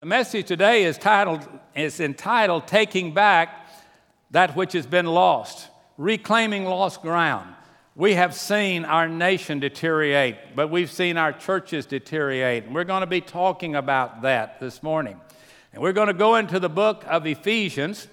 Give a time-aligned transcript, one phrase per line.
[0.00, 1.46] The message today is titled
[1.76, 3.68] entitled Taking Back
[4.30, 7.54] That Which Has Been Lost, Reclaiming Lost Ground.
[7.94, 12.64] We have seen our nation deteriorate, but we've seen our churches deteriorate.
[12.64, 15.20] And we're going to be talking about that this morning.
[15.74, 18.08] And we're going to go into the book of Ephesians,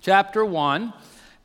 [0.00, 0.94] chapter 1,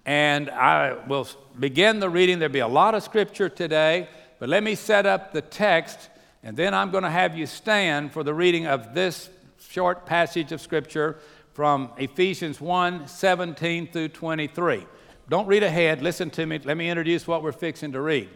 [0.05, 1.27] and I will
[1.59, 2.39] begin the reading.
[2.39, 4.07] There'll be a lot of scripture today,
[4.39, 6.09] but let me set up the text,
[6.41, 9.29] and then I'm going to have you stand for the reading of this
[9.71, 11.17] short passage of Scripture
[11.53, 14.85] from Ephesians 1 17 through 23.
[15.29, 16.59] Don't read ahead, listen to me.
[16.59, 18.27] Let me introduce what we're fixing to read.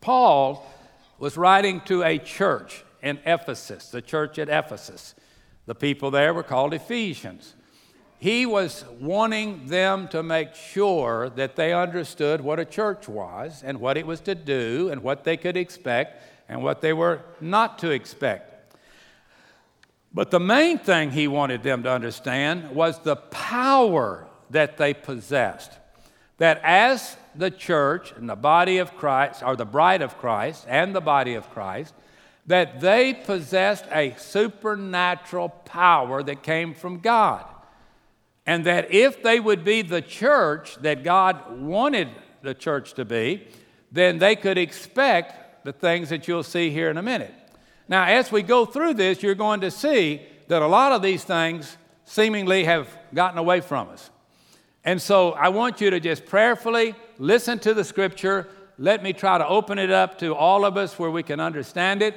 [0.00, 0.64] Paul
[1.18, 5.16] was writing to a church in Ephesus, the church at Ephesus.
[5.66, 7.54] The people there were called Ephesians.
[8.16, 13.80] He was wanting them to make sure that they understood what a church was and
[13.80, 17.80] what it was to do and what they could expect and what they were not
[17.80, 18.49] to expect.
[20.12, 25.72] But the main thing he wanted them to understand was the power that they possessed.
[26.38, 30.94] That as the church and the body of Christ, or the bride of Christ and
[30.94, 31.94] the body of Christ,
[32.46, 37.44] that they possessed a supernatural power that came from God.
[38.46, 42.08] And that if they would be the church that God wanted
[42.42, 43.46] the church to be,
[43.92, 47.34] then they could expect the things that you'll see here in a minute.
[47.90, 51.24] Now, as we go through this, you're going to see that a lot of these
[51.24, 54.10] things seemingly have gotten away from us.
[54.84, 58.46] And so I want you to just prayerfully listen to the scripture.
[58.78, 62.00] Let me try to open it up to all of us where we can understand
[62.00, 62.14] it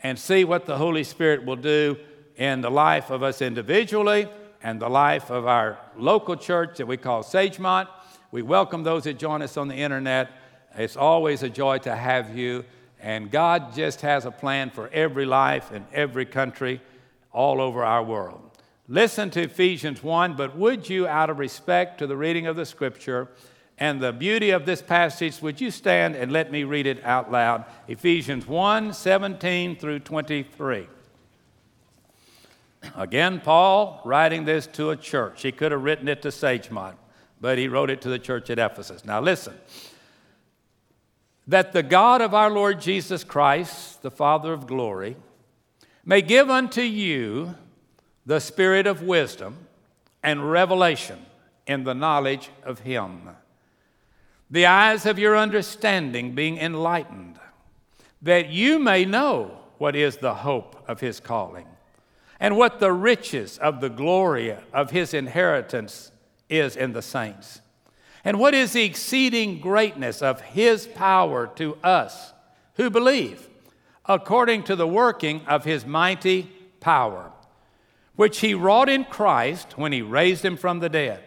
[0.00, 1.96] and see what the Holy Spirit will do
[2.34, 4.26] in the life of us individually
[4.60, 7.86] and the life of our local church that we call Sagemont.
[8.32, 10.32] We welcome those that join us on the internet.
[10.74, 12.64] It's always a joy to have you.
[13.02, 16.80] And God just has a plan for every life in every country
[17.32, 18.48] all over our world.
[18.86, 22.64] Listen to Ephesians 1, but would you, out of respect to the reading of the
[22.64, 23.28] scripture
[23.76, 27.32] and the beauty of this passage, would you stand and let me read it out
[27.32, 27.64] loud?
[27.88, 30.86] Ephesians 1 17 through 23.
[32.96, 35.42] Again, Paul writing this to a church.
[35.42, 36.94] He could have written it to Sagemont,
[37.40, 39.04] but he wrote it to the church at Ephesus.
[39.04, 39.54] Now, listen
[41.46, 45.16] that the God of our Lord Jesus Christ, the Father of glory,
[46.04, 47.54] may give unto you
[48.24, 49.66] the spirit of wisdom
[50.22, 51.18] and revelation
[51.66, 53.30] in the knowledge of Him,
[54.50, 57.38] the eyes of your understanding being enlightened,
[58.20, 61.66] that you may know what is the hope of His calling,
[62.38, 66.12] and what the riches of the glory of His inheritance
[66.48, 67.61] is in the saints
[68.24, 72.32] and what is the exceeding greatness of his power to us
[72.74, 73.48] who believe,
[74.06, 76.50] according to the working of his mighty
[76.80, 77.32] power,
[78.14, 81.20] which he wrought in Christ when he raised him from the dead,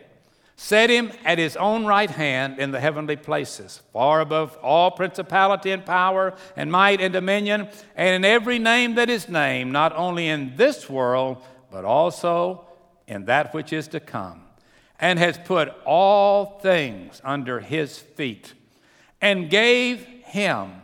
[0.56, 5.72] set him at his own right hand in the heavenly places, far above all principality
[5.72, 7.68] and power and might and dominion,
[7.98, 12.66] and in every name that is named, not only in this world, but also
[13.06, 14.45] in that which is to come
[15.00, 18.54] and has put all things under his feet
[19.22, 20.82] and gave him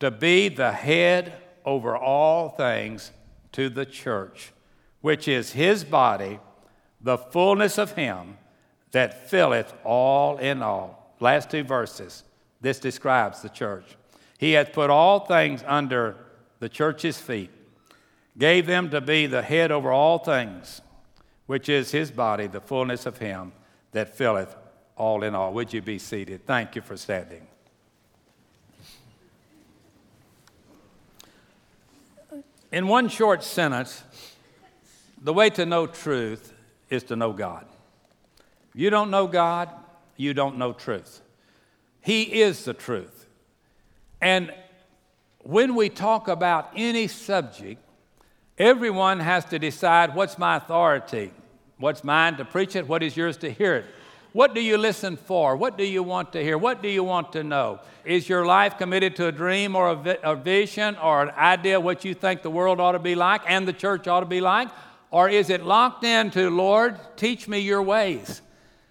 [0.00, 1.32] to be the head
[1.64, 3.12] over all things
[3.52, 4.52] to the church,
[5.00, 6.38] which is his body,
[7.00, 8.36] the fullness of him
[8.92, 11.14] that filleth all in all.
[11.20, 12.24] Last two verses.
[12.60, 13.96] This describes the church.
[14.38, 16.16] He hath put all things under
[16.58, 17.50] the church's feet,
[18.38, 20.80] gave them to be the head over all things
[21.46, 23.52] which is his body, the fullness of him
[23.92, 24.54] that filleth
[24.96, 25.52] all in all.
[25.54, 26.46] Would you be seated?
[26.46, 27.46] Thank you for standing.
[32.72, 34.02] In one short sentence,
[35.22, 36.52] the way to know truth
[36.90, 37.64] is to know God.
[38.70, 39.70] If you don't know God,
[40.16, 41.22] you don't know truth.
[42.00, 43.26] He is the truth.
[44.20, 44.52] And
[45.40, 47.80] when we talk about any subject,
[48.58, 51.32] everyone has to decide what's my authority?
[51.78, 52.88] What's mine to preach it?
[52.88, 53.84] What is yours to hear it?
[54.32, 55.56] What do you listen for?
[55.56, 56.58] What do you want to hear?
[56.58, 57.80] What do you want to know?
[58.04, 61.78] Is your life committed to a dream or a, vi- a vision or an idea
[61.78, 64.26] of what you think the world ought to be like and the church ought to
[64.26, 64.68] be like?
[65.10, 68.42] Or is it locked into, Lord, teach me your ways?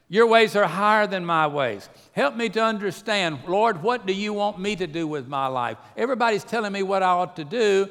[0.09, 1.89] Your ways are higher than my ways.
[2.11, 5.77] Help me to understand, Lord, what do you want me to do with my life?
[5.97, 7.89] Everybody's telling me what I ought to do,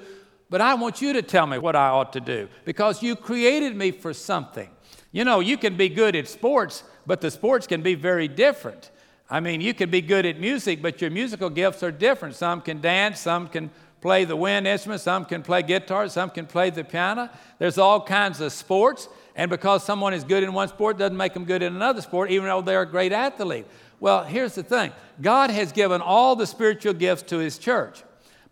[0.54, 3.74] but I want you to tell me what I ought to do because you created
[3.74, 4.70] me for something.
[5.10, 8.92] You know, you can be good at sports, but the sports can be very different.
[9.28, 12.36] I mean, you can be good at music, but your musical gifts are different.
[12.36, 13.68] Some can dance, some can
[14.00, 17.30] play the wind instrument, some can play guitar, some can play the piano.
[17.58, 19.08] There's all kinds of sports.
[19.34, 22.30] And because someone is good in one sport doesn't make them good in another sport,
[22.30, 23.66] even though they're a great athlete.
[23.98, 28.04] Well, here's the thing God has given all the spiritual gifts to His church.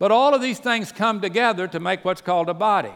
[0.02, 2.90] But all of these things come together to make what's called a body.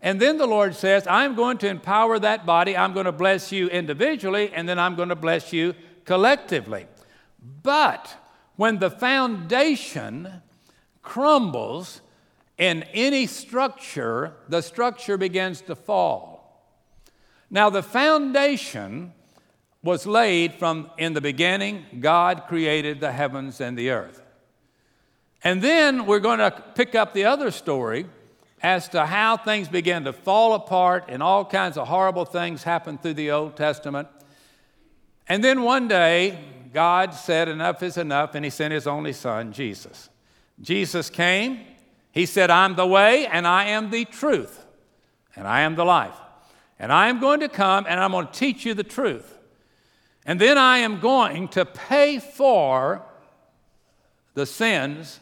[0.00, 2.76] And then the Lord says, I'm going to empower that body.
[2.76, 6.86] I'm going to bless you individually, and then I'm going to bless you collectively.
[7.64, 8.14] But
[8.54, 10.40] when the foundation
[11.02, 12.00] crumbles
[12.58, 16.64] in any structure, the structure begins to fall.
[17.50, 19.14] Now, the foundation
[19.82, 24.22] was laid from in the beginning, God created the heavens and the earth.
[25.46, 28.06] And then we're going to pick up the other story
[28.64, 33.00] as to how things began to fall apart and all kinds of horrible things happened
[33.00, 34.08] through the Old Testament.
[35.28, 36.36] And then one day,
[36.74, 40.08] God said, Enough is enough, and He sent His only Son, Jesus.
[40.60, 41.60] Jesus came.
[42.10, 44.66] He said, I'm the way, and I am the truth,
[45.36, 46.18] and I am the life.
[46.76, 49.38] And I am going to come, and I'm going to teach you the truth.
[50.24, 53.02] And then I am going to pay for
[54.34, 55.20] the sins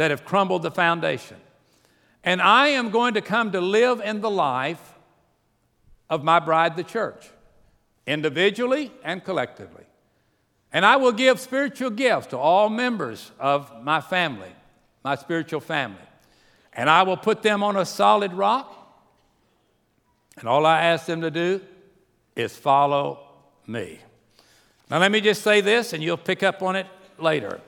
[0.00, 1.36] that have crumbled the foundation.
[2.24, 4.94] And I am going to come to live in the life
[6.08, 7.28] of my bride, the church,
[8.06, 9.84] individually and collectively.
[10.72, 14.48] And I will give spiritual gifts to all members of my family,
[15.04, 16.08] my spiritual family.
[16.72, 18.74] And I will put them on a solid rock.
[20.38, 21.60] And all I ask them to do
[22.34, 23.18] is follow
[23.66, 23.98] me.
[24.90, 26.86] Now, let me just say this, and you'll pick up on it
[27.18, 27.60] later.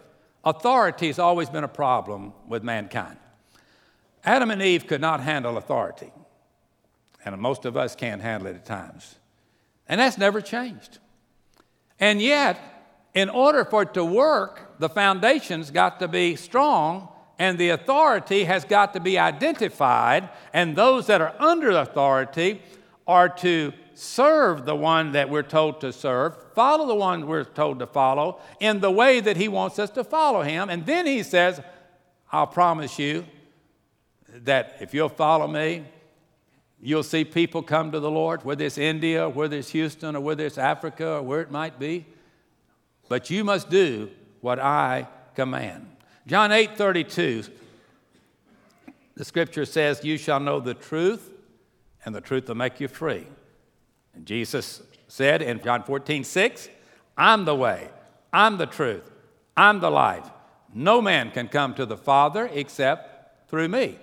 [0.45, 3.17] Authority has always been a problem with mankind.
[4.25, 6.13] Adam and Eve could not handle authority,
[7.25, 9.17] and most of us can't handle it at times.
[9.89, 10.99] And that's never changed.
[11.99, 12.59] And yet,
[13.15, 17.09] in order for it to work, the foundation's got to be strong
[17.43, 22.63] and the authority has got to be identified, and those that are under authority
[23.05, 23.73] are to
[24.03, 28.41] serve the one that we're told to serve, follow the one we're told to follow
[28.61, 30.69] in the way that he wants us to follow him.
[30.69, 31.61] And then he says,
[32.31, 33.25] I'll promise you
[34.29, 35.85] that if you'll follow me,
[36.81, 40.21] you'll see people come to the Lord, whether it's India, or whether it's Houston, or
[40.21, 42.07] whether it's Africa, or where it might be.
[43.09, 44.11] But you must do
[44.41, 45.07] what I
[45.37, 45.89] command.
[46.27, 47.45] John 8 32,
[49.15, 51.31] the scripture says, You shall know the truth,
[52.05, 53.27] and the truth will make you free.
[54.15, 56.69] And Jesus said in John 14, 6,
[57.17, 57.89] I'm the way,
[58.33, 59.11] I'm the truth,
[59.57, 60.29] I'm the life.
[60.75, 63.99] No man can come to the Father except through me.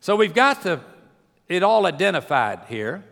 [0.00, 0.80] So we've got to,
[1.48, 3.02] it all identified here.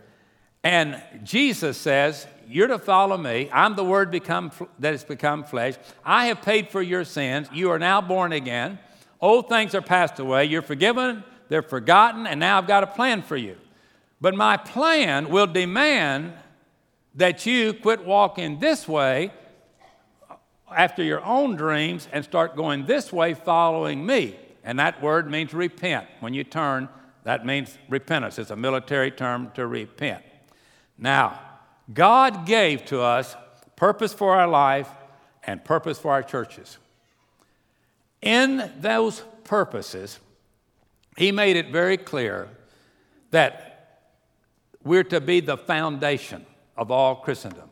[0.62, 3.48] And Jesus says, You're to follow me.
[3.52, 5.74] I'm the word become, that has become flesh.
[6.04, 7.48] I have paid for your sins.
[7.52, 8.78] You are now born again.
[9.20, 10.44] Old things are passed away.
[10.44, 13.56] You're forgiven, they're forgotten, and now I've got a plan for you.
[14.22, 16.34] But my plan will demand
[17.16, 19.32] that you quit walking this way
[20.70, 24.36] after your own dreams and start going this way following me.
[24.62, 26.06] And that word means repent.
[26.20, 26.88] When you turn,
[27.24, 28.38] that means repentance.
[28.38, 30.22] It's a military term to repent.
[30.96, 31.40] Now,
[31.92, 33.34] God gave to us
[33.74, 34.88] purpose for our life
[35.42, 36.78] and purpose for our churches.
[38.20, 40.20] In those purposes,
[41.16, 42.48] He made it very clear
[43.32, 43.71] that
[44.84, 47.70] we're to be the foundation of all Christendom.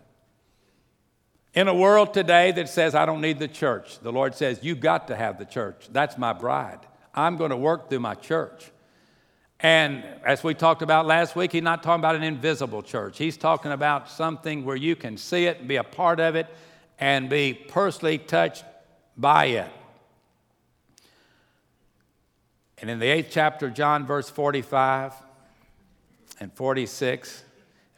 [1.53, 4.81] In a world today that says, I don't need the church, the Lord says, You've
[4.81, 5.89] got to have the church.
[5.91, 6.79] That's my bride.
[7.15, 8.71] I'm going to work through my church.
[9.59, 13.19] And as we talked about last week, he's not talking about an invisible church.
[13.19, 16.47] He's talking about something where you can see it be a part of it
[16.99, 18.65] and be personally touched
[19.17, 19.71] by it.
[22.79, 25.13] And in the eighth chapter, John, verse 45,
[26.41, 27.45] and 46.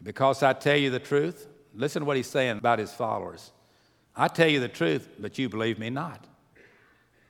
[0.03, 3.51] Because I tell you the truth, listen to what he's saying about his followers.
[4.15, 6.25] I tell you the truth, but you believe me not.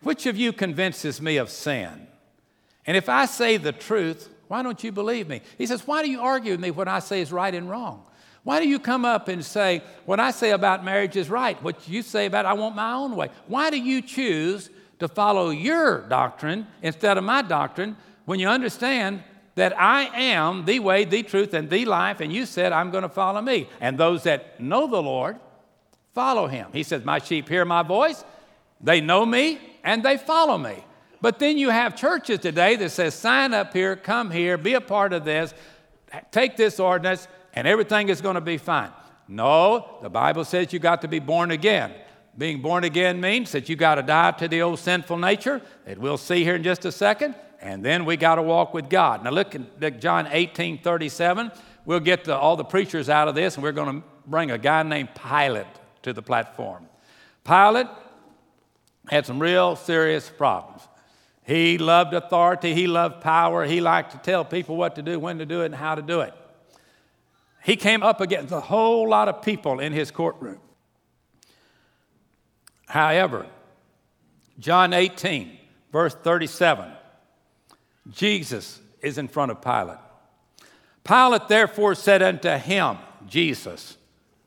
[0.02, 2.08] Which of you convinces me of sin?
[2.86, 5.42] And if I say the truth, why don't you believe me?
[5.58, 8.06] He says, Why do you argue with me when I say is right and wrong?
[8.44, 11.62] Why do you come up and say, What I say about marriage is right?
[11.64, 13.30] What you say about I want my own way?
[13.48, 19.24] Why do you choose to follow your doctrine instead of my doctrine when you understand
[19.56, 23.04] that I am the way, the truth, and the life, and you said, I'm going
[23.04, 23.70] to follow me.
[23.80, 25.38] And those that know the Lord
[26.14, 26.68] follow him.
[26.74, 28.24] He says, My sheep hear my voice,
[28.82, 30.84] they know me, and they follow me.
[31.24, 34.82] But then you have churches today that says, sign up here, come here, be a
[34.82, 35.54] part of this,
[36.32, 38.92] take this ordinance, and everything is going to be fine.
[39.30, 41.94] No, the Bible says you got to be born again.
[42.38, 45.98] Being born again means that you got to die to the old sinful nature that
[45.98, 49.24] we'll see here in just a second, and then we got to walk with God.
[49.24, 51.50] Now look at John 18 37.
[51.86, 54.58] We'll get the, all the preachers out of this, and we're going to bring a
[54.58, 55.66] guy named Pilate
[56.04, 56.88] to the platform.
[57.46, 57.88] Pilate
[59.08, 60.82] had some real serious problems.
[61.46, 65.40] He loved authority, he loved power, he liked to tell people what to do, when
[65.40, 66.34] to do it, and how to do it.
[67.64, 70.60] He came up against a whole lot of people in his courtroom.
[72.88, 73.46] However,
[74.60, 75.58] John 18,
[75.92, 76.92] verse 37,
[78.10, 79.98] Jesus is in front of Pilate.
[81.04, 83.98] Pilate therefore said unto him, Jesus,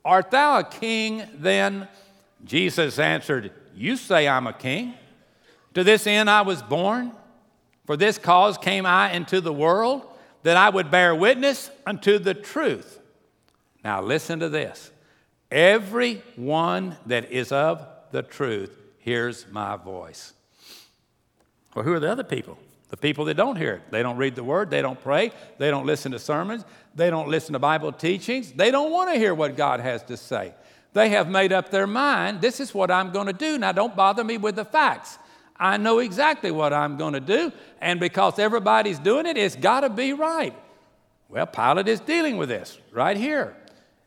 [0.05, 1.89] Art thou a king then?
[2.45, 4.95] Jesus answered, You say I'm a king.
[5.75, 7.13] To this end I was born.
[7.87, 10.03] For this cause came I into the world,
[10.43, 12.99] that I would bear witness unto the truth.
[13.85, 14.91] Now listen to this.
[15.51, 20.33] Every one that is of the truth hears my voice.
[21.75, 22.59] Well, who are the other people?
[22.89, 23.91] The people that don't hear it.
[23.91, 26.65] They don't read the word, they don't pray, they don't listen to sermons,
[26.95, 30.17] they don't listen to Bible teachings, they don't want to hear what God has to
[30.17, 30.55] say.
[30.93, 33.59] They have made up their mind, this is what I'm going to do.
[33.59, 35.19] Now, don't bother me with the facts.
[35.59, 39.81] I know exactly what I'm going to do, and because everybody's doing it, it's got
[39.81, 40.55] to be right.
[41.29, 43.57] Well, Pilate is dealing with this right here.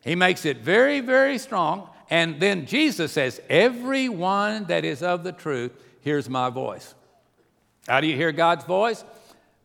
[0.01, 5.31] He makes it very, very strong, and then Jesus says, Everyone that is of the
[5.31, 5.71] truth
[6.01, 6.95] hears my voice.
[7.87, 9.03] How do you hear God's voice?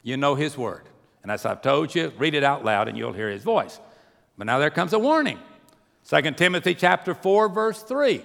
[0.02, 0.82] You know His word.
[1.22, 3.80] And as I've told you, read it out loud and you'll hear His voice.
[4.36, 5.38] But now there comes a warning.
[6.08, 8.22] 2 Timothy chapter 4, verse 3.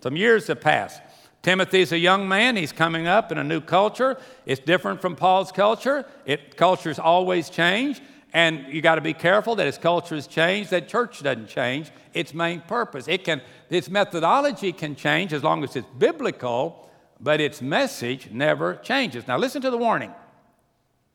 [0.00, 1.02] Some years have passed.
[1.42, 2.56] Timothy's a young man.
[2.56, 4.18] He's coming up in a new culture.
[4.46, 6.04] It's different from Paul's culture.
[6.24, 8.00] It, cultures always change.
[8.32, 12.34] And you got to be careful that as cultures change, that church doesn't change its
[12.34, 13.08] main purpose.
[13.08, 13.40] It can,
[13.70, 16.87] its methodology can change as long as it's biblical,
[17.20, 19.26] but its message never changes.
[19.26, 20.12] Now, listen to the warning.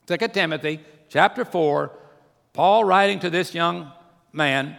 [0.08, 0.80] 2 Timothy
[1.10, 1.92] chapter 4,
[2.52, 3.92] Paul writing to this young
[4.32, 4.76] man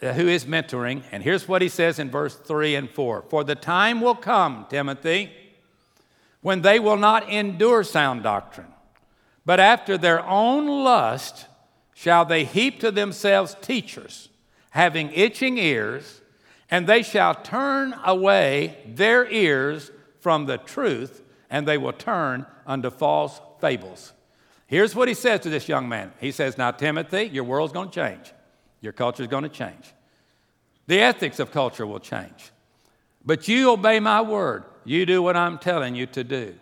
[0.00, 3.44] uh, who is mentoring, and here's what he says in verse 3 and 4 For
[3.44, 5.30] the time will come, Timothy,
[6.40, 8.72] when they will not endure sound doctrine,
[9.44, 11.46] but after their own lust
[11.94, 14.28] shall they heap to themselves teachers,
[14.70, 16.20] having itching ears,
[16.70, 19.90] and they shall turn away their ears
[20.28, 24.12] from the truth, and they will turn unto false fables.
[24.66, 26.12] Here's what he says to this young man.
[26.20, 28.34] He says, Now, Timothy, your world's going to change.
[28.82, 29.94] Your culture is going to change.
[30.86, 32.52] The ethics of culture will change.
[33.24, 34.64] But you obey my word.
[34.84, 36.54] You do what I'm telling you to do.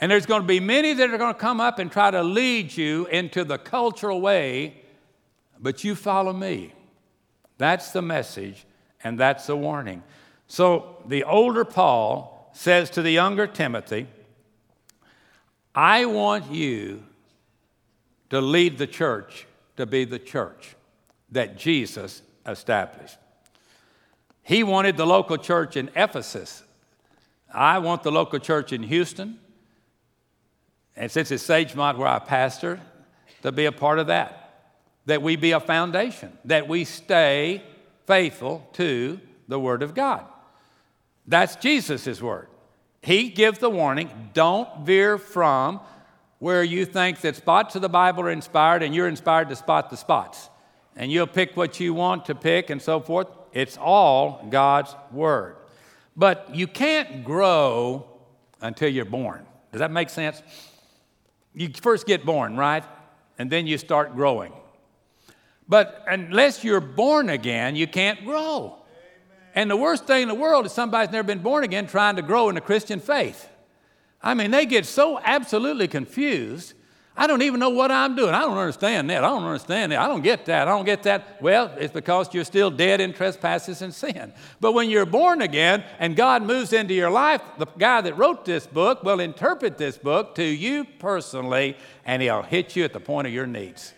[0.00, 2.22] And there's going to be many that are going to come up and try to
[2.22, 4.82] lead you into the cultural way,
[5.58, 6.74] but you follow me.
[7.56, 8.66] That's the message,
[9.02, 10.04] and that's the warning.
[10.46, 14.08] So the older Paul says to the younger Timothy,
[15.76, 17.04] I want you
[18.30, 19.46] to lead the church
[19.76, 20.74] to be the church
[21.30, 23.16] that Jesus established.
[24.42, 26.64] He wanted the local church in Ephesus.
[27.54, 29.38] I want the local church in Houston.
[30.96, 32.80] And since it's Sagemont where I pastor,
[33.42, 34.66] to be a part of that.
[35.06, 37.62] That we be a foundation, that we stay
[38.08, 40.24] faithful to the Word of God.
[41.28, 42.48] That's Jesus' word.
[43.02, 45.80] He gives the warning don't veer from
[46.38, 49.90] where you think that spots of the Bible are inspired and you're inspired to spot
[49.90, 50.48] the spots.
[50.96, 53.28] And you'll pick what you want to pick and so forth.
[53.52, 55.56] It's all God's Word.
[56.16, 58.06] But you can't grow
[58.60, 59.46] until you're born.
[59.70, 60.42] Does that make sense?
[61.54, 62.84] You first get born, right?
[63.38, 64.52] And then you start growing.
[65.68, 68.78] But unless you're born again, you can't grow.
[69.58, 72.22] And the worst thing in the world is somebody's never been born again trying to
[72.22, 73.48] grow in the Christian faith.
[74.22, 76.74] I mean, they get so absolutely confused.
[77.16, 78.34] I don't even know what I'm doing.
[78.34, 79.24] I don't understand that.
[79.24, 79.98] I don't understand that.
[79.98, 80.68] I don't get that.
[80.68, 81.42] I don't get that.
[81.42, 84.32] Well, it's because you're still dead in trespasses and sin.
[84.60, 88.44] But when you're born again and God moves into your life, the guy that wrote
[88.44, 93.00] this book will interpret this book to you personally and he'll hit you at the
[93.00, 93.92] point of your needs.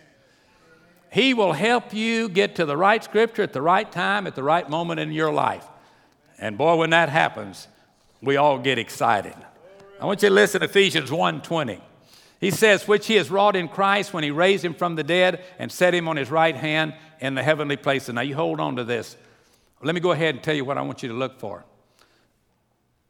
[1.12, 4.42] He will help you get to the right scripture at the right time, at the
[4.42, 5.66] right moment in your life.
[6.38, 7.68] And boy, when that happens,
[8.22, 9.34] we all get excited.
[10.00, 11.80] I want you to listen to Ephesians 1:20.
[12.40, 15.44] He says, which he has wrought in Christ when he raised him from the dead
[15.58, 18.14] and set him on his right hand in the heavenly places.
[18.14, 19.14] Now you hold on to this.
[19.82, 21.64] Let me go ahead and tell you what I want you to look for.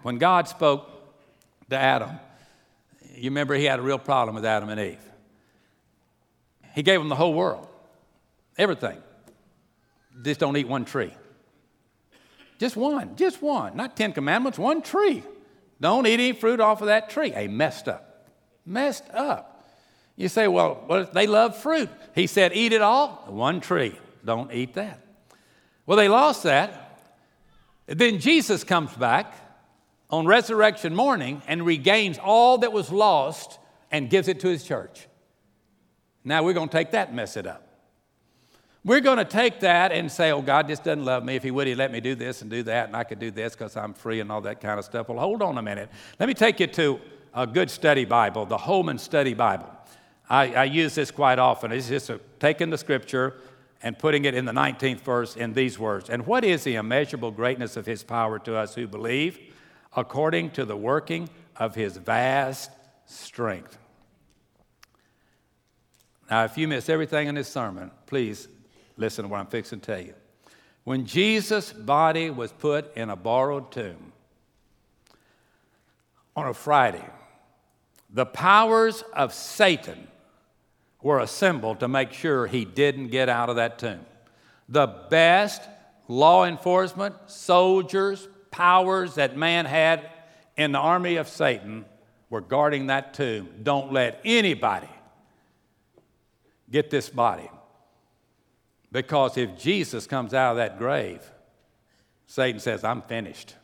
[0.02, 0.90] When God spoke
[1.68, 2.18] to Adam,
[3.14, 5.04] you remember he had a real problem with Adam and Eve.
[6.74, 7.68] He gave them the whole world.
[8.60, 8.98] Everything.
[10.22, 11.14] Just don't eat one tree.
[12.58, 13.74] Just one, just one.
[13.74, 15.22] Not 10 commandments, one tree.
[15.80, 17.30] Don't eat any fruit off of that tree.
[17.30, 18.28] Hey, messed up.
[18.66, 19.66] Messed up.
[20.14, 21.88] You say, well, well, they love fruit.
[22.14, 23.24] He said, eat it all.
[23.28, 23.98] One tree.
[24.22, 25.00] Don't eat that.
[25.86, 27.00] Well, they lost that.
[27.86, 29.32] Then Jesus comes back
[30.10, 33.58] on resurrection morning and regains all that was lost
[33.90, 35.08] and gives it to his church.
[36.24, 37.69] Now we're going to take that mess it up.
[38.82, 41.36] We're going to take that and say, oh, God just doesn't love me.
[41.36, 43.30] If He would, He'd let me do this and do that, and I could do
[43.30, 45.08] this because I'm free and all that kind of stuff.
[45.08, 45.90] Well, hold on a minute.
[46.18, 46.98] Let me take you to
[47.34, 49.70] a good study Bible, the Holman Study Bible.
[50.28, 51.72] I, I use this quite often.
[51.72, 53.34] It's just a, taking the scripture
[53.82, 56.08] and putting it in the 19th verse in these words.
[56.08, 59.38] And what is the immeasurable greatness of His power to us who believe,
[59.94, 62.70] according to the working of His vast
[63.04, 63.76] strength?
[66.30, 68.48] Now, if you miss everything in this sermon, please
[68.96, 70.14] Listen to what I'm fixing to tell you.
[70.84, 74.12] When Jesus' body was put in a borrowed tomb
[76.34, 77.04] on a Friday,
[78.08, 80.08] the powers of Satan
[81.02, 84.04] were assembled to make sure he didn't get out of that tomb.
[84.68, 85.62] The best
[86.08, 90.10] law enforcement, soldiers, powers that man had
[90.56, 91.84] in the army of Satan
[92.28, 93.48] were guarding that tomb.
[93.62, 94.88] Don't let anybody
[96.70, 97.48] get this body.
[98.92, 101.22] Because if Jesus comes out of that grave,
[102.26, 103.54] Satan says, I'm finished.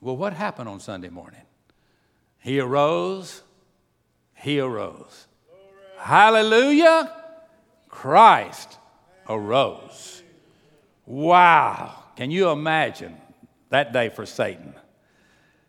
[0.00, 1.42] Well, what happened on Sunday morning?
[2.38, 3.42] He arose,
[4.34, 5.26] he arose.
[5.98, 7.12] Hallelujah!
[7.88, 8.78] Christ
[9.28, 10.22] arose.
[11.06, 12.04] Wow.
[12.16, 13.16] Can you imagine
[13.70, 14.74] that day for Satan?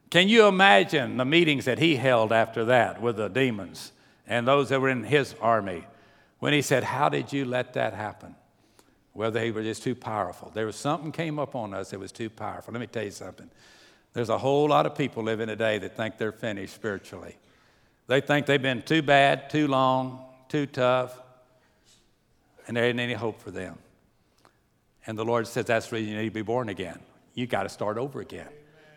[0.10, 3.92] Can you imagine the meetings that he held after that with the demons
[4.28, 5.86] and those that were in his army?
[6.40, 8.36] When he said, How did you let that happen?
[9.14, 10.52] Well, they were just too powerful.
[10.54, 12.74] There was something came up on us that was too powerful.
[12.74, 13.50] Let me tell you something.
[14.14, 17.36] There's a whole lot of people living today that think they're finished spiritually.
[18.08, 21.20] They think they've been too bad, too long, too tough,
[22.68, 23.78] and there ain't any hope for them.
[25.06, 27.00] And the Lord says that's reason you need to be born again.
[27.34, 28.50] You got to start over again.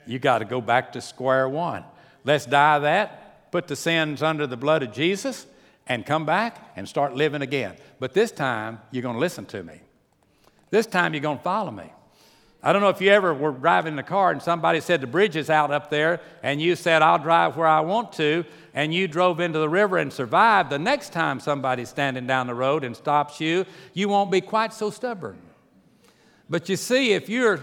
[0.06, 1.84] You got to go back to square one.
[2.24, 5.46] Let's die that, put the sins under the blood of Jesus,
[5.86, 7.76] and come back and start living again.
[7.98, 9.80] But this time, you're going to listen to me.
[10.70, 11.92] This time, you're going to follow me.
[12.64, 15.34] I don't know if you ever were driving the car and somebody said the bridge
[15.34, 19.08] is out up there, and you said, I'll drive where I want to, and you
[19.08, 20.70] drove into the river and survived.
[20.70, 24.72] The next time somebody's standing down the road and stops you, you won't be quite
[24.72, 25.38] so stubborn.
[26.48, 27.60] But you see, if you're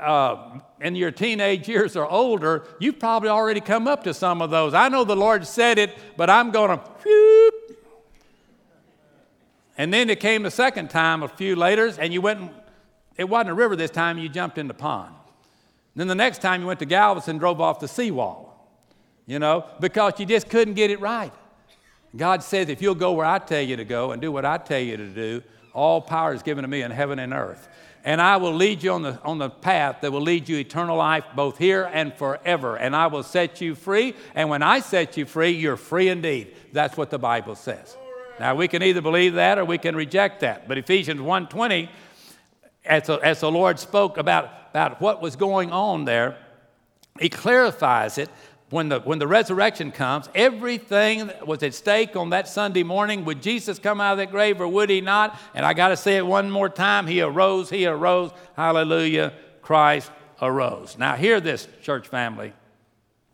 [0.00, 4.50] uh, in your teenage years or older, you've probably already come up to some of
[4.50, 4.74] those.
[4.74, 7.41] I know the Lord said it, but I'm going to.
[9.78, 12.40] And then it came the second time, a few later, and you went.
[12.40, 12.50] And,
[13.16, 14.18] it wasn't a river this time.
[14.18, 15.14] You jumped in the pond.
[15.94, 18.48] Then the next time you went to Galveston, drove off the seawall.
[19.26, 21.32] You know, because you just couldn't get it right.
[22.16, 24.56] God says, if you'll go where I tell you to go and do what I
[24.58, 27.68] tell you to do, all power is given to me in heaven and earth
[28.04, 30.96] and I will lead you on the, on the path that will lead you eternal
[30.96, 32.76] life both here and forever.
[32.76, 34.14] And I will set you free.
[34.34, 36.54] And when I set you free, you're free indeed.
[36.72, 37.96] That's what the Bible says.
[38.40, 40.68] Now we can either believe that or we can reject that.
[40.68, 41.88] But Ephesians 1:20,
[42.84, 46.36] as, as the Lord spoke about, about what was going on there,
[47.20, 48.30] he clarifies it
[48.72, 53.42] when the, when the resurrection comes, everything was at stake on that Sunday morning, would
[53.42, 55.38] Jesus come out of that grave or would he not?
[55.54, 58.30] And I got to say it one more time He arose, He arose.
[58.56, 59.34] Hallelujah.
[59.60, 60.96] Christ arose.
[60.96, 62.54] Now, hear this, church family.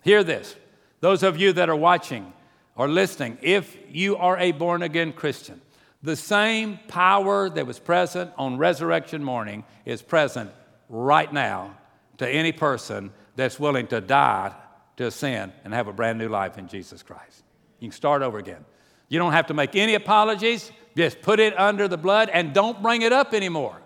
[0.03, 0.57] Hear this.
[1.01, 2.33] Those of you that are watching
[2.79, 5.61] or listening, if you are a born again Christian,
[6.03, 10.53] the same power that was present on resurrection morning is present
[10.88, 11.77] right now
[12.19, 14.55] to any person that's willing to die
[14.97, 17.43] to sin and have a brand new life in Jesus Christ.
[17.81, 18.64] You can start over again.
[19.09, 20.71] You don't have to make any apologies.
[20.97, 23.81] Just put it under the blood and don't bring it up anymore.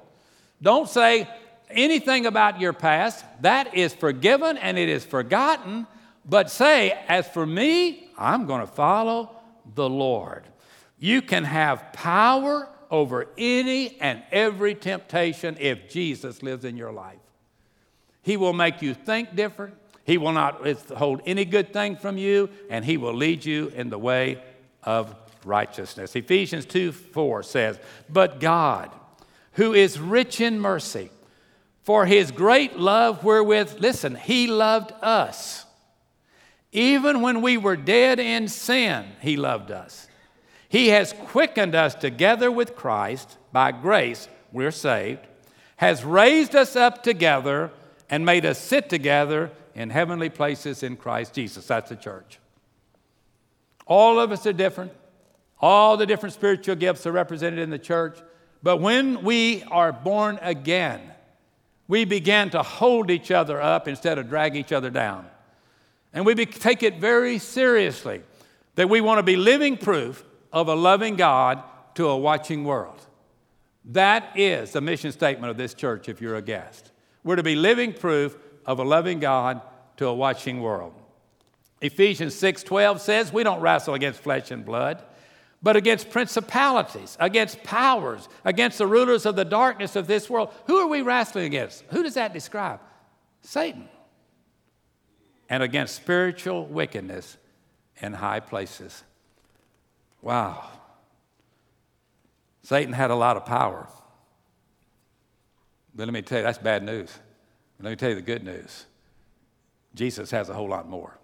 [0.61, 1.29] Don't say
[1.71, 3.25] anything about your past.
[3.41, 5.87] That is forgiven and it is forgotten.
[6.27, 9.31] But say, as for me, I'm going to follow
[9.75, 10.45] the Lord.
[10.99, 17.19] You can have power over any and every temptation if Jesus lives in your life.
[18.23, 19.75] He will make you think different.
[20.05, 23.89] He will not hold any good thing from you, and He will lead you in
[23.91, 24.43] the way
[24.83, 26.15] of righteousness.
[26.17, 28.91] Ephesians 2 4 says, But God,
[29.53, 31.11] who is rich in mercy,
[31.83, 35.67] for His great love wherewith, listen, He loved us.
[36.73, 40.09] Even when we were dead in sin, He loved us.
[40.69, 43.37] He has quickened us together with Christ.
[43.53, 45.27] By grace, we're saved
[45.83, 47.69] has raised us up together
[48.09, 51.67] and made us sit together in heavenly places in Christ Jesus.
[51.67, 52.39] That's the church.
[53.85, 54.93] All of us are different.
[55.59, 58.17] All the different spiritual gifts are represented in the church.
[58.63, 61.01] But when we are born again,
[61.89, 65.27] we begin to hold each other up instead of drag each other down.
[66.13, 68.23] And we take it very seriously
[68.75, 71.63] that we want to be living proof of a loving God
[71.95, 73.07] to a watching world.
[73.87, 76.93] That is the mission statement of this church if you're a guest.
[77.25, 79.61] We're to be living proof of a loving God
[79.97, 80.95] to a watching world.
[81.81, 85.03] Ephesians 6:12 says we don't wrestle against flesh and blood,
[85.63, 90.53] but against principalities, against powers, against the rulers of the darkness of this world.
[90.67, 91.85] Who are we wrestling against?
[91.91, 92.81] Who does that describe?
[93.43, 93.89] Satan.
[95.53, 97.37] And against spiritual wickedness
[98.01, 99.05] in high places.
[100.23, 100.67] Wow.
[102.63, 103.87] Satan had a lot of power.
[105.95, 107.13] But let me tell you, that's bad news.
[107.79, 108.87] Let me tell you the good news
[109.95, 111.19] Jesus has a whole lot more.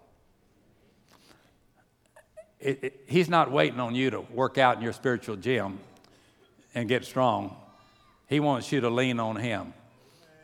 [2.59, 5.79] It, it, he's not waiting on you to work out in your spiritual gym
[6.75, 7.57] and get strong.
[8.27, 9.73] He wants you to lean on Him.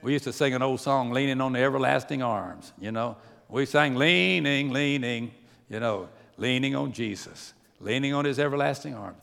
[0.01, 2.73] We used to sing an old song, Leaning on the Everlasting Arms.
[2.81, 3.17] You know,
[3.49, 5.31] we sang, Leaning, leaning,
[5.69, 9.17] you know, leaning on Jesus, leaning on His everlasting arms.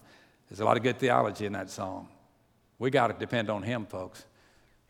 [0.48, 2.08] There's a lot of good theology in that song.
[2.78, 4.24] We got to depend on Him, folks.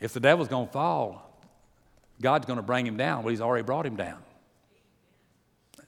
[0.01, 1.41] If the devil's going to fall,
[2.21, 3.23] God's going to bring him down.
[3.23, 4.19] Well, He's already brought him down.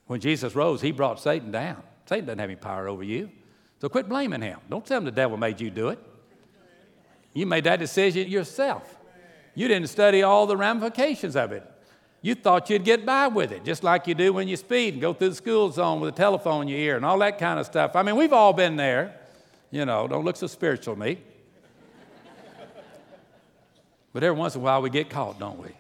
[0.07, 1.83] When Jesus rose, He brought Satan down.
[2.07, 3.31] Satan doesn't have any power over you.
[3.81, 4.61] So quit blaming him.
[4.71, 5.99] Don't tell him the devil made you do it.
[7.33, 8.97] You made that decision yourself.
[9.55, 11.69] You didn't study all the ramifications of it.
[12.25, 15.03] You thought you'd get by with it, just like you do when you speed and
[15.03, 17.61] go through the school zone with a telephone in your ear and all that kind
[17.61, 17.95] of stuff.
[17.95, 19.15] I mean, we've all been there.
[19.71, 21.19] You know, don't look so spiritual, me.
[24.15, 25.73] but every once in a while we get caught, don't we?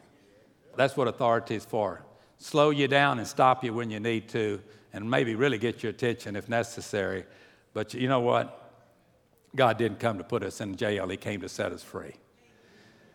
[0.76, 2.02] That's what authority is for.
[2.36, 4.60] Slow you down and stop you when you need to
[4.92, 7.24] and maybe really get your attention if necessary.
[7.72, 8.70] But you know what?
[9.56, 12.16] God didn't come to put us in jail, He came to set us free.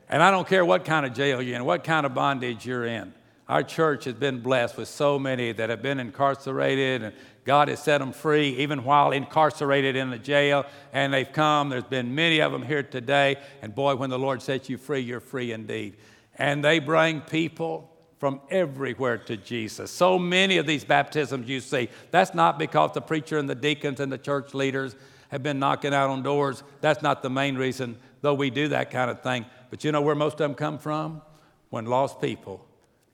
[0.09, 2.85] And I don't care what kind of jail you're in, what kind of bondage you're
[2.85, 3.13] in.
[3.47, 7.81] Our church has been blessed with so many that have been incarcerated, and God has
[7.81, 10.65] set them free even while incarcerated in the jail.
[10.93, 11.69] And they've come.
[11.69, 13.37] There's been many of them here today.
[13.63, 15.97] And boy, when the Lord sets you free, you're free indeed.
[16.35, 19.89] And they bring people from everywhere to Jesus.
[19.89, 23.99] So many of these baptisms you see, that's not because the preacher and the deacons
[23.99, 24.95] and the church leaders
[25.29, 26.63] have been knocking out on doors.
[26.81, 29.45] That's not the main reason, though we do that kind of thing.
[29.69, 31.21] But you know where most of them come from?
[31.69, 32.65] When lost people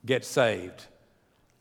[0.06, 0.86] get saved.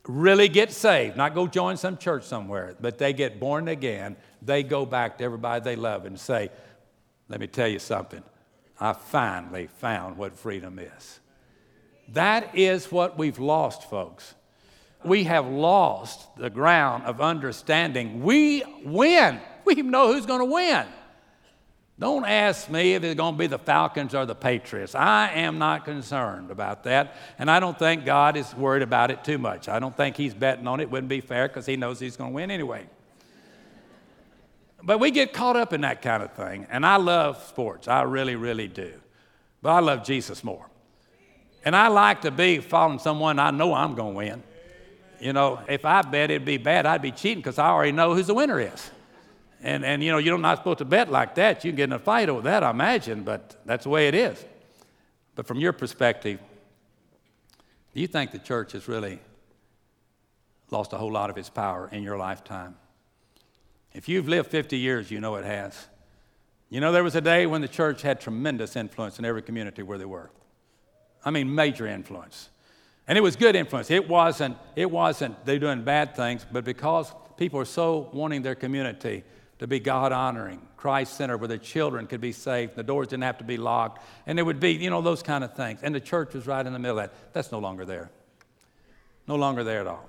[0.07, 4.17] Really get saved, not go join some church somewhere, but they get born again.
[4.43, 6.51] They go back to everybody they love and say,
[7.29, 8.23] Let me tell you something.
[8.79, 11.21] I finally found what freedom is.
[12.09, 14.35] That is what we've lost, folks.
[15.05, 18.23] We have lost the ground of understanding.
[18.23, 19.41] We win.
[19.65, 20.87] We know who's going to win.
[21.99, 24.97] Don't ask me if it's going to be the Falcons or the Patriots.
[24.97, 27.15] I am not concerned about that.
[27.39, 29.69] And I don't think God is worried about it too much.
[29.69, 30.91] I don't think He's betting on it.
[30.91, 32.87] Wouldn't be fair because He knows He's going to win anyway.
[34.83, 36.67] But we get caught up in that kind of thing.
[36.69, 37.87] And I love sports.
[37.87, 38.93] I really, really do.
[39.63, 40.69] But I love Jesus more.
[41.65, 44.43] And I like to be following someone I know I'm going to win.
[45.21, 48.15] You know, if I bet it'd be bad, I'd be cheating because I already know
[48.15, 48.91] who the winner is.
[49.64, 51.64] And, and you know, you're not supposed to bet like that.
[51.64, 54.14] You can get in a fight over that, I imagine, but that's the way it
[54.14, 54.44] is.
[55.35, 56.38] But from your perspective,
[57.94, 59.20] do you think the church has really
[60.70, 62.77] lost a whole lot of its power in your lifetime?
[63.94, 65.88] If you've lived 50 years, you know it has.
[66.68, 69.83] You know, there was a day when the church had tremendous influence in every community
[69.83, 70.31] where they were.
[71.24, 72.50] I mean, major influence.
[73.09, 73.90] And it was good influence.
[73.90, 78.55] It wasn't, it wasn't they're doing bad things, but because people are so wanting their
[78.55, 79.24] community
[79.64, 83.22] to be God honoring, Christ centered, where the children could be saved, the doors didn't
[83.22, 85.81] have to be locked, and there would be, you know, those kind of things.
[85.83, 87.33] And the church was right in the middle of that.
[87.33, 88.11] That's no longer there.
[89.27, 90.07] No longer there at all.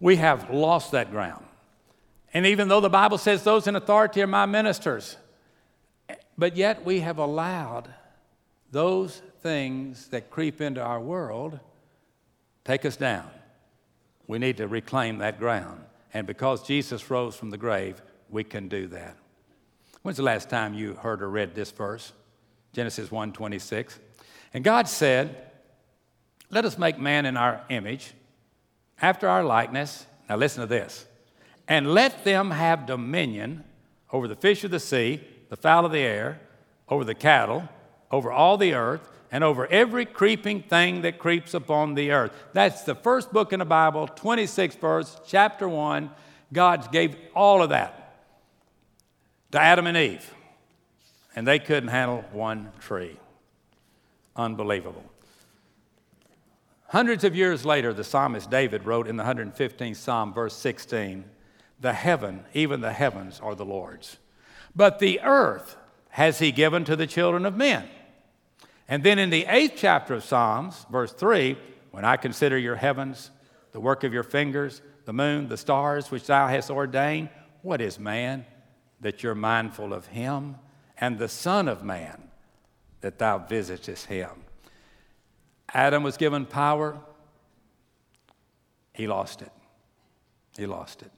[0.00, 1.44] We have lost that ground.
[2.32, 5.16] And even though the Bible says those in authority are my ministers,
[6.36, 7.88] but yet we have allowed
[8.72, 11.60] those things that creep into our world
[12.64, 13.30] take us down.
[14.26, 15.84] We need to reclaim that ground.
[16.12, 19.16] And because Jesus rose from the grave, we can do that.
[20.02, 22.12] When's the last time you heard or read this verse?
[22.72, 23.98] Genesis 1:26.
[24.52, 25.50] And God said,
[26.50, 28.14] "Let us make man in our image,
[29.00, 31.06] after our likeness." Now listen to this.
[31.66, 33.64] "And let them have dominion
[34.12, 36.40] over the fish of the sea, the fowl of the air,
[36.88, 37.68] over the cattle,
[38.10, 42.32] over all the earth and over every creeping thing that creeps upon the earth.
[42.52, 46.10] That's the first book in the Bible, 26th verse, chapter 1.
[46.52, 48.03] God gave all of that
[49.54, 50.34] to Adam and Eve,
[51.36, 53.16] and they couldn't handle one tree.
[54.34, 55.04] Unbelievable.
[56.88, 61.24] Hundreds of years later, the psalmist David wrote in the 115th Psalm, verse 16,
[61.78, 64.16] The heaven, even the heavens, are the Lord's.
[64.74, 65.76] But the earth
[66.08, 67.88] has he given to the children of men.
[68.88, 71.56] And then in the eighth chapter of Psalms, verse 3,
[71.92, 73.30] when I consider your heavens,
[73.70, 77.28] the work of your fingers, the moon, the stars which thou hast ordained,
[77.62, 78.46] what is man
[79.00, 80.56] that you're mindful of him,
[80.98, 82.22] and the Son of Man
[83.00, 84.30] that thou visitest him?
[85.72, 86.98] Adam was given power,
[88.92, 89.50] he lost it.
[90.56, 91.10] He lost it.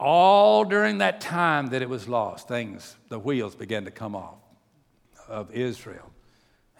[0.00, 4.38] All during that time that it was lost, things, the wheels began to come off
[5.28, 6.10] of Israel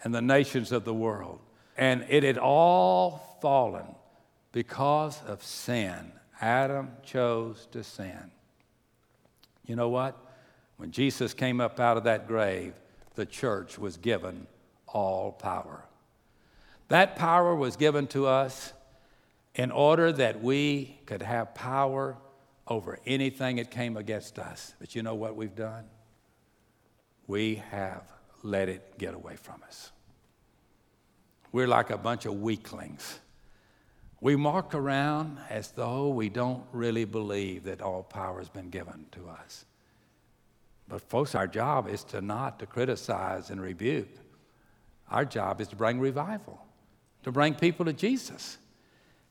[0.03, 1.39] and the nations of the world.
[1.77, 3.95] And it had all fallen
[4.51, 6.11] because of sin.
[6.41, 8.31] Adam chose to sin.
[9.69, 10.17] You know what?
[10.77, 12.73] When Jesus came up out of that grave,
[13.13, 14.47] the church was given
[14.87, 15.85] all power.
[16.87, 18.73] That power was given to us
[19.53, 22.17] in order that we could have power
[22.67, 24.73] over anything that came against us.
[24.79, 25.83] But you know what we've done?
[27.27, 29.91] We have let it get away from us.
[31.51, 33.19] We're like a bunch of weaklings.
[34.21, 39.05] We mark around as though we don't really believe that all power has been given
[39.13, 39.65] to us.
[40.89, 44.09] But folks, our job is to not to criticize and rebuke.
[45.09, 46.59] Our job is to bring revival,
[47.23, 48.57] to bring people to Jesus.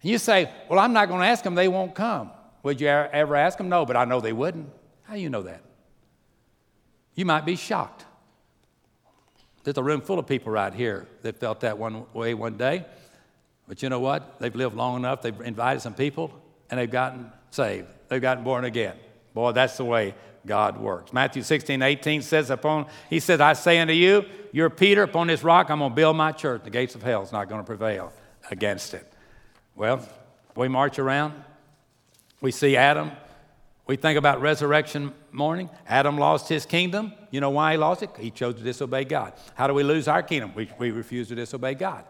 [0.03, 2.31] And you say, Well, I'm not going to ask them, they won't come.
[2.62, 3.68] Would you ever ask them?
[3.68, 4.70] No, but I know they wouldn't.
[5.03, 5.62] How do you know that?
[7.14, 8.05] You might be shocked.
[9.64, 12.87] There's a room full of people right here that felt that one way one day.
[13.68, 14.40] But you know what?
[14.40, 16.33] They've lived long enough, they've invited some people,
[16.70, 17.87] and they've gotten saved.
[18.09, 18.96] They've gotten born again.
[19.35, 20.14] Boy, that's the way
[20.46, 21.12] God works.
[21.12, 25.44] Matthew 16, 18 says upon, he says, I say unto you, you're Peter, upon this
[25.44, 26.64] rock I'm going to build my church.
[26.64, 28.12] The gates of hell is not going to prevail
[28.50, 29.12] against it.
[29.76, 30.00] Well,
[30.57, 31.35] we march around.
[32.40, 33.12] We see Adam
[33.88, 35.70] we think about resurrection morning.
[35.88, 37.14] Adam lost his kingdom.
[37.31, 38.11] You know why he lost it?
[38.20, 39.33] He chose to disobey God.
[39.54, 40.52] How do we lose our kingdom?
[40.54, 42.04] We, we refuse to disobey God.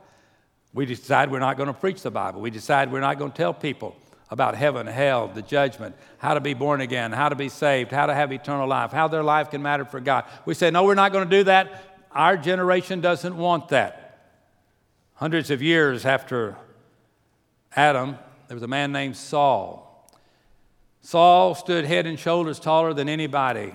[0.75, 2.41] We decide we're not going to preach the Bible.
[2.41, 3.97] We decide we're not going to tell people
[4.31, 8.07] about heaven, hell, the judgment, how to be born again, how to be saved, how
[8.07, 10.25] to have eternal life, how their life can matter for God.
[10.45, 12.07] We say, no, we're not going to do that.
[12.13, 14.05] Our generation doesn't want that.
[15.15, 16.57] Hundreds of years after
[17.75, 19.89] Adam, there was a man named Saul
[21.09, 23.73] Saul stood head and shoulders taller than anybody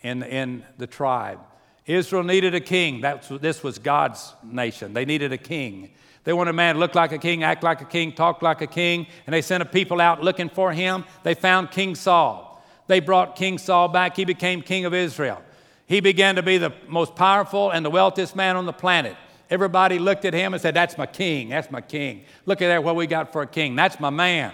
[0.00, 1.38] in, in the tribe.
[1.84, 3.02] Israel needed a king.
[3.02, 4.94] That's, this was God's nation.
[4.94, 5.90] They needed a king.
[6.24, 8.60] They wanted a man to look like a king, act like a king, talk like
[8.60, 11.04] a king, and they sent a people out looking for him.
[11.22, 12.62] They found King Saul.
[12.88, 14.16] They brought King Saul back.
[14.16, 15.42] He became king of Israel.
[15.86, 19.16] He began to be the most powerful and the wealthiest man on the planet.
[19.48, 21.48] Everybody looked at him and said, That's my king.
[21.48, 22.24] That's my king.
[22.46, 23.74] Look at that, what we got for a king.
[23.74, 24.52] That's my man.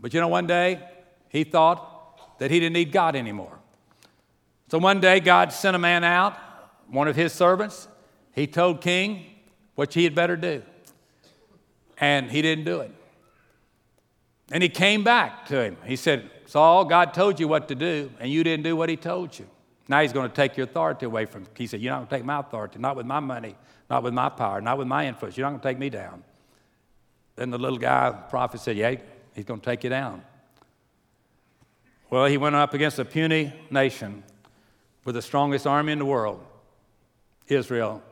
[0.00, 0.86] But you know, one day,
[1.28, 3.58] he thought that he didn't need God anymore.
[4.68, 6.36] So one day, God sent a man out,
[6.88, 7.88] one of his servants.
[8.32, 9.24] He told King
[9.74, 10.62] what he had better do.
[11.98, 12.90] And he didn't do it.
[14.50, 15.76] And he came back to him.
[15.84, 18.96] He said, Saul, God told you what to do, and you didn't do what he
[18.96, 19.46] told you.
[19.88, 21.48] Now he's going to take your authority away from you.
[21.56, 23.54] He said, You're not going to take my authority, not with my money,
[23.90, 25.36] not with my power, not with my influence.
[25.36, 26.24] You're not going to take me down.
[27.36, 28.94] Then the little guy, the prophet, said, Yeah,
[29.34, 30.22] he's going to take you down.
[32.10, 34.22] Well, he went up against a puny nation
[35.04, 36.44] with the strongest army in the world,
[37.48, 38.02] Israel.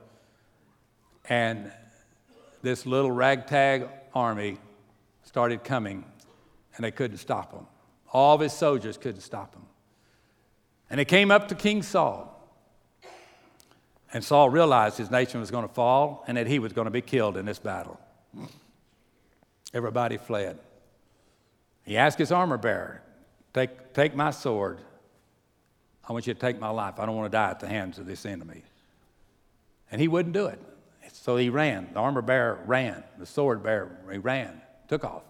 [1.28, 1.70] And
[2.62, 4.58] this little ragtag army
[5.24, 6.04] started coming,
[6.76, 7.66] and they couldn't stop them.
[8.12, 9.66] All of his soldiers couldn't stop them.
[10.90, 12.28] And they came up to King Saul.
[14.12, 16.90] And Saul realized his nation was going to fall and that he was going to
[16.90, 17.98] be killed in this battle.
[19.72, 20.58] Everybody fled.
[21.84, 23.02] He asked his armor bearer,
[23.54, 24.78] Take, take my sword.
[26.06, 26.98] I want you to take my life.
[26.98, 28.62] I don't want to die at the hands of this enemy.
[29.90, 30.58] And he wouldn't do it.
[31.22, 31.86] So he ran.
[31.92, 33.04] The armor bearer ran.
[33.16, 35.22] The sword bearer, he ran, took off.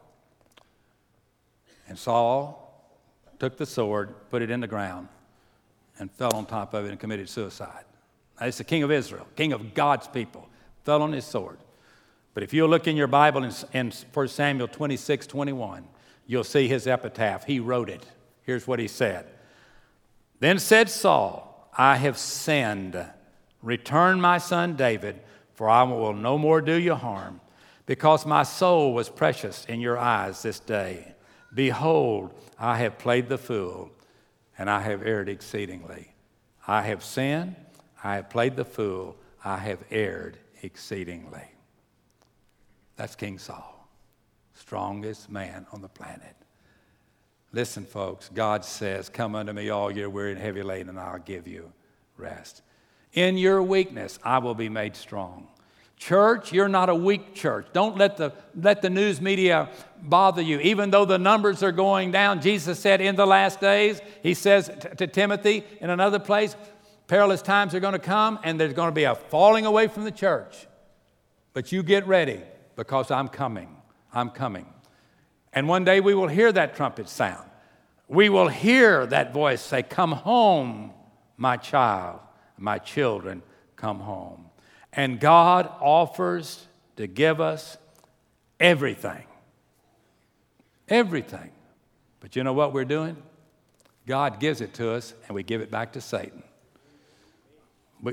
[1.87, 2.97] And Saul
[3.39, 5.09] took the sword, put it in the ground,
[5.99, 7.85] and fell on top of it and committed suicide.
[8.41, 10.49] Now, it's the king of Israel, king of God's people,
[10.83, 11.59] fell on his sword.
[12.33, 15.87] But if you look in your Bible in, in 1 Samuel 26 21,
[16.27, 17.45] you'll see his epitaph.
[17.45, 18.07] He wrote it.
[18.45, 19.27] Here's what he said
[20.41, 23.11] Then said Saul, I have sinned.
[23.61, 25.21] Return my son David,
[25.55, 27.41] for I will no more do you harm,
[27.87, 31.15] because my soul was precious in your eyes this day.
[31.55, 33.91] Behold, I have played the fool,
[34.57, 36.15] and I have erred exceedingly.
[36.67, 37.57] I have sinned,
[38.03, 41.43] I have played the fool, I have erred exceedingly.
[42.97, 43.89] That's King Saul,
[44.55, 46.37] strongest man on the planet.
[47.53, 51.19] Listen, folks, God says, Come unto me, all you weary and heavy laden, and I'll
[51.19, 51.73] give you
[52.17, 52.63] rest.
[53.13, 55.49] In your weakness, I will be made strong.
[55.97, 57.69] Church, you're not a weak church.
[57.73, 59.69] Don't let the, let the news media
[60.03, 60.59] bother you.
[60.59, 64.69] Even though the numbers are going down, Jesus said in the last days, He says
[64.69, 66.57] t- to Timothy in another place,
[67.07, 70.03] perilous times are going to come and there's going to be a falling away from
[70.03, 70.67] the church.
[71.53, 72.41] But you get ready
[72.75, 73.77] because I'm coming.
[74.13, 74.67] I'm coming.
[75.53, 77.49] And one day we will hear that trumpet sound.
[78.09, 80.93] We will hear that voice say, Come home,
[81.37, 82.21] my child,
[82.59, 83.43] my children,
[83.77, 84.47] come home.
[84.93, 87.77] And God offers to give us
[88.61, 89.25] everything.
[90.89, 91.51] Everything.
[92.21, 93.17] But you know what we're doing?
[94.07, 96.43] God gives it to us and we give it back to Satan.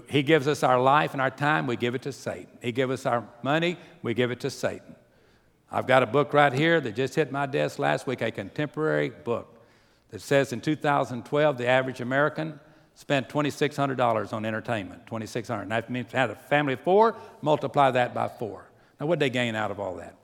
[0.08, 2.47] He gives us our life and our time, we give it to Satan.
[2.62, 4.95] He gives us our money, we give it to Satan.
[5.71, 9.10] I've got a book right here that just hit my desk last week, a contemporary
[9.10, 9.60] book
[10.12, 12.60] that says in 2012 the average American
[12.99, 15.05] spent $2,600 on entertainment.
[15.05, 18.65] 2600 That means had a family of four, multiply that by four.
[18.99, 20.15] Now, what did they gain out of all that?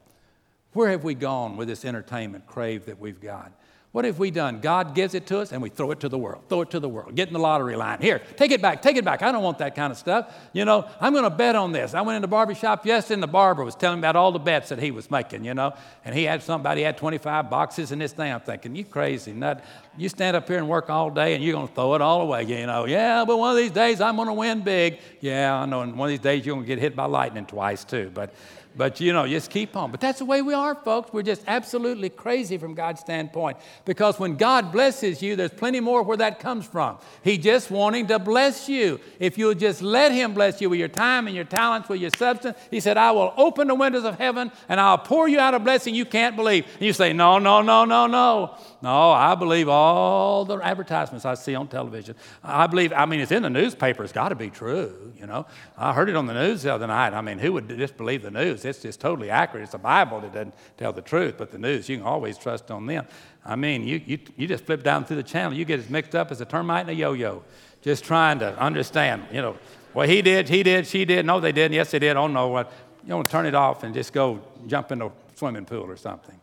[0.73, 3.53] Where have we gone with this entertainment crave that we've got?
[3.95, 4.60] What have we done?
[4.60, 6.43] God gives it to us and we throw it to the world.
[6.49, 7.15] Throw it to the world.
[7.15, 8.01] Get in the lottery line.
[8.01, 8.81] Here, take it back.
[8.81, 9.21] Take it back.
[9.21, 10.36] I don't want that kind of stuff.
[10.51, 11.93] You know, I'm going to bet on this.
[11.93, 14.34] I went in the barber shop yesterday and the barber was telling me about all
[14.34, 15.73] the bets that he was making, you know.
[16.03, 18.34] And he had somebody had 25 boxes in this thing.
[18.34, 19.63] I'm thinking, you crazy nut.
[19.97, 22.19] You stand up here and work all day and you're going to throw it all
[22.19, 22.84] away, you know.
[22.84, 24.99] Yeah, but one of these days I'm going to win big.
[25.21, 25.84] Yeah, I know.
[25.84, 28.12] And one of these days you're going to get hit by lightning twice too.
[28.13, 28.34] But
[28.77, 29.91] but you know, just keep on.
[29.91, 31.13] But that's the way we are, folks.
[31.13, 33.57] We're just absolutely crazy from God's standpoint.
[33.85, 36.97] Because when God blesses you, there's plenty more where that comes from.
[37.23, 38.99] He just wanting to bless you.
[39.19, 42.11] If you'll just let Him bless you with your time and your talents, with your
[42.17, 45.53] substance, He said, I will open the windows of heaven and I'll pour you out
[45.53, 46.65] a blessing you can't believe.
[46.73, 48.55] And you say, No, no, no, no, no.
[48.81, 52.15] No, I believe all the advertisements I see on television.
[52.43, 54.03] I believe, I mean, it's in the newspaper.
[54.03, 55.45] It's got to be true, you know.
[55.77, 57.13] I heard it on the news the other night.
[57.13, 58.65] I mean, who would disbelieve the news?
[58.65, 59.63] It's just totally accurate.
[59.63, 62.69] It's the Bible that doesn't tell the truth, but the news, you can always trust
[62.69, 63.07] on them.
[63.43, 66.15] I mean, you, you, you just flip down through the channel, you get as mixed
[66.15, 67.43] up as a termite and a yo yo,
[67.81, 69.57] just trying to understand, you know,
[69.95, 71.25] well, he did, he did, she did.
[71.25, 71.73] No, they didn't.
[71.73, 72.17] Yes, they did.
[72.17, 72.49] Oh, no.
[72.49, 72.71] What?
[73.03, 76.39] You know, turn it off and just go jump in a swimming pool or something.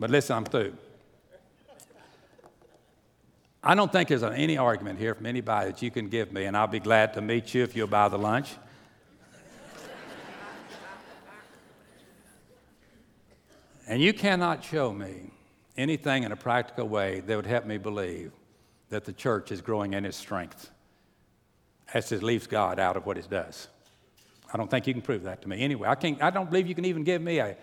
[0.00, 0.74] But listen, I'm through.
[3.64, 6.56] I don't think there's any argument here from anybody that you can give me, and
[6.56, 8.50] I'll be glad to meet you if you'll buy the lunch.
[13.86, 15.30] and you cannot show me
[15.76, 18.32] anything in a practical way that would help me believe
[18.90, 20.70] that the church is growing in its strength
[21.94, 23.68] as it leaves God out of what it does.
[24.52, 25.62] I don't think you can prove that to me.
[25.62, 27.56] Anyway, I, can't, I don't believe you can even give me a,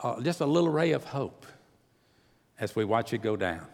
[0.00, 1.46] uh, just a little ray of hope
[2.58, 3.66] as we watch it go down.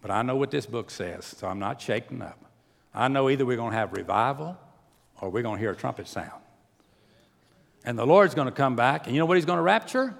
[0.00, 2.38] But I know what this book says, so I'm not shaken up.
[2.94, 4.56] I know either we're going to have revival
[5.20, 6.42] or we're going to hear a trumpet sound.
[7.84, 10.14] And the Lord's going to come back, and you know what He's going to rapture?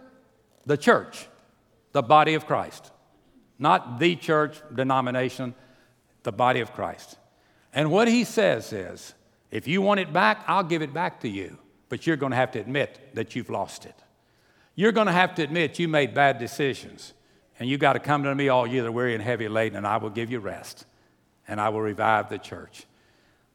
[0.67, 1.27] The church,
[1.93, 2.91] the body of Christ.
[3.59, 5.55] Not the church denomination,
[6.23, 7.19] the body of Christ.
[7.75, 9.15] And what He says is
[9.51, 12.37] if you want it back, I'll give it back to you, but you're going to
[12.37, 13.95] have to admit that you've lost it.
[14.75, 17.13] You're going to have to admit you made bad decisions.
[17.61, 19.87] And you got to come to me, all you that weary and heavy laden, and
[19.87, 20.87] I will give you rest,
[21.47, 22.87] and I will revive the church.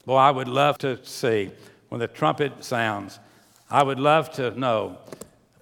[0.06, 1.52] Boy, I would love to see
[1.90, 3.20] when the trumpet sounds,
[3.68, 5.00] I would love to know.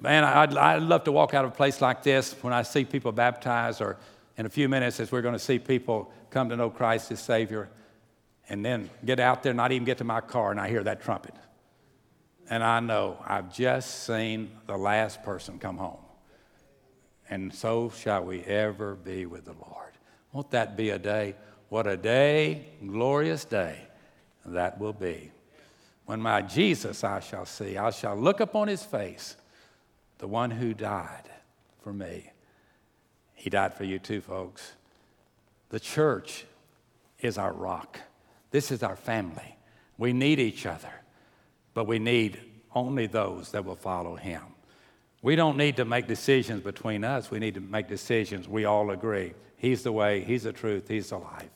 [0.02, 2.84] Man, I'd, I'd love to walk out of a place like this when I see
[2.84, 3.96] people baptized, or
[4.36, 7.22] in a few minutes, as we're going to see people come to know Christ as
[7.22, 7.70] Savior,
[8.50, 11.02] and then get out there, not even get to my car, and I hear that
[11.02, 11.34] trumpet.
[12.50, 16.03] And I know I've just seen the last person come home
[17.34, 19.94] and so shall we ever be with the Lord.
[20.34, 21.34] Won't that be a day?
[21.70, 23.88] What a day, glorious day
[24.46, 25.32] that will be.
[26.06, 29.36] When my Jesus I shall see, I shall look upon his face,
[30.20, 31.28] the one who died
[31.82, 32.30] for me.
[33.34, 34.74] He died for you too, folks.
[35.70, 36.46] The church
[37.20, 38.00] is our rock.
[38.52, 39.58] This is our family.
[39.98, 41.02] We need each other,
[41.74, 42.40] but we need
[42.76, 44.53] only those that will follow him.
[45.24, 47.32] We don't need to make decisions between us.
[47.32, 49.34] We need to make decisions we all agree.
[49.56, 51.50] He's the way, He's the truth, He's the life.